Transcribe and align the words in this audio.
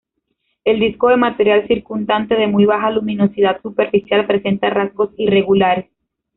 El 0.63 0.79
disco 0.79 1.09
de 1.09 1.17
material 1.17 1.67
circundante, 1.67 2.33
de 2.33 2.47
muy 2.47 2.65
baja 2.65 2.89
luminosidad 2.89 3.61
superficial, 3.61 4.25
presenta 4.25 4.71
rasgos 4.71 5.11
irregulares. 5.15 5.91